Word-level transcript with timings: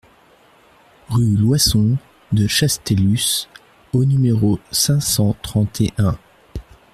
Rue 1.09 1.35
Loyson 1.35 1.99
de 2.31 2.47
Chastelus 2.47 3.45
au 3.93 4.03
numéro 4.03 4.57
cinq 4.71 4.99
cent 4.99 5.35
trente 5.43 5.79
et 5.79 5.93
un 5.99 6.17